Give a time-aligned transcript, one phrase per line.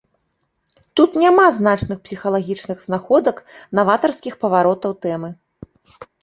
[0.99, 3.43] Тут няма значных псіхалагічных знаходак,
[3.81, 5.29] наватарскіх паваротаў тэмы.